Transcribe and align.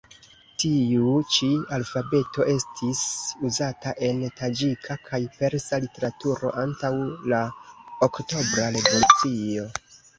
Tiu-ĉi 0.61 1.49
alfabeto 1.77 2.47
estis 2.55 3.03
uzata 3.51 3.95
en 4.09 4.25
taĝika 4.41 4.99
kaj 5.05 5.23
persa 5.39 5.83
literaturo 5.87 6.55
antaŭ 6.67 6.95
la 7.35 7.47
Oktobra 8.11 8.71
revolucio. 8.81 9.73